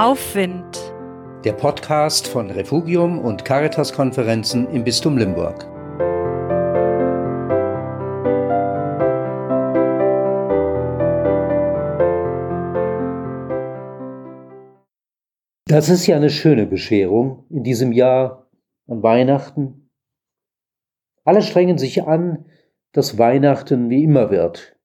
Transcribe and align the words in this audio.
Aufwind. 0.00 0.94
Der 1.44 1.52
Podcast 1.52 2.26
von 2.26 2.50
Refugium 2.50 3.18
und 3.18 3.44
Caritas-Konferenzen 3.44 4.66
im 4.70 4.82
Bistum 4.82 5.18
Limburg. 5.18 5.66
Das 15.66 15.90
ist 15.90 16.06
ja 16.06 16.16
eine 16.16 16.30
schöne 16.30 16.64
Bescherung 16.64 17.44
in 17.50 17.62
diesem 17.62 17.92
Jahr 17.92 18.50
an 18.86 19.02
Weihnachten. 19.02 19.90
Alle 21.24 21.42
strengen 21.42 21.76
sich 21.76 22.04
an, 22.04 22.46
dass 22.92 23.18
Weihnachten 23.18 23.90
wie 23.90 24.04
immer 24.04 24.30
wird. 24.30 24.78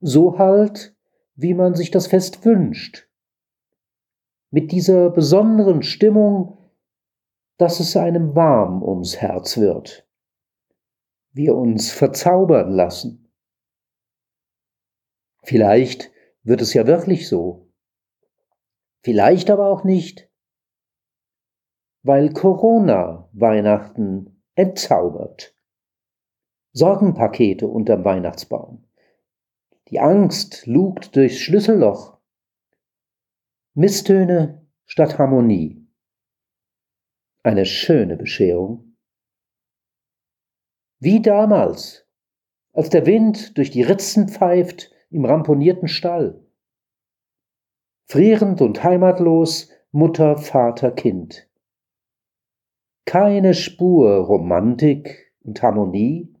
So 0.00 0.40
halt, 0.40 0.96
wie 1.36 1.54
man 1.54 1.76
sich 1.76 1.92
das 1.92 2.08
Fest 2.08 2.44
wünscht 2.44 3.07
mit 4.50 4.72
dieser 4.72 5.10
besonderen 5.10 5.82
Stimmung, 5.82 6.58
dass 7.58 7.80
es 7.80 7.96
einem 7.96 8.34
warm 8.34 8.82
ums 8.82 9.16
Herz 9.16 9.58
wird. 9.58 10.08
Wir 11.32 11.54
uns 11.54 11.90
verzaubern 11.90 12.70
lassen. 12.70 13.32
Vielleicht 15.42 16.10
wird 16.42 16.60
es 16.62 16.74
ja 16.74 16.86
wirklich 16.86 17.28
so. 17.28 17.70
Vielleicht 19.02 19.50
aber 19.50 19.66
auch 19.66 19.84
nicht. 19.84 20.30
Weil 22.02 22.32
Corona 22.32 23.28
Weihnachten 23.32 24.42
entzaubert. 24.54 25.54
Sorgenpakete 26.72 27.66
unterm 27.66 28.04
Weihnachtsbaum. 28.04 28.84
Die 29.88 30.00
Angst 30.00 30.66
lugt 30.66 31.16
durchs 31.16 31.38
Schlüsselloch 31.38 32.17
Misstöne 33.78 34.66
statt 34.86 35.20
Harmonie. 35.20 35.86
Eine 37.44 37.64
schöne 37.64 38.16
Bescherung. 38.16 38.96
Wie 40.98 41.22
damals, 41.22 42.04
als 42.72 42.90
der 42.90 43.06
Wind 43.06 43.56
durch 43.56 43.70
die 43.70 43.82
Ritzen 43.82 44.28
pfeift 44.28 44.90
im 45.10 45.24
ramponierten 45.24 45.86
Stall. 45.86 46.44
Frierend 48.06 48.62
und 48.62 48.82
heimatlos 48.82 49.70
Mutter, 49.92 50.38
Vater, 50.38 50.90
Kind. 50.90 51.48
Keine 53.04 53.54
Spur 53.54 54.26
Romantik 54.26 55.32
und 55.44 55.62
Harmonie, 55.62 56.34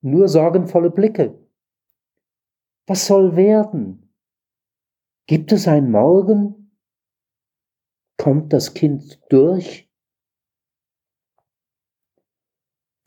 nur 0.00 0.26
sorgenvolle 0.26 0.90
Blicke. 0.90 1.38
Was 2.88 3.06
soll 3.06 3.36
werden? 3.36 4.11
Gibt 5.32 5.50
es 5.50 5.66
ein 5.66 5.90
Morgen? 5.90 6.76
Kommt 8.18 8.52
das 8.52 8.74
Kind 8.74 9.18
durch? 9.30 9.90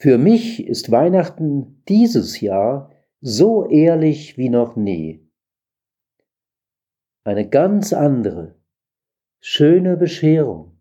Für 0.02 0.18
mich 0.18 0.66
ist 0.66 0.90
Weihnachten 0.90 1.84
dieses 1.88 2.42
Jahr 2.42 2.92
so 3.22 3.70
ehrlich 3.70 4.40
wie 4.40 4.50
noch 4.50 4.76
nie. 4.76 5.32
Eine 7.26 7.48
ganz 7.48 7.94
andere, 7.94 8.60
schöne 9.40 9.96
Bescherung. 9.96 10.75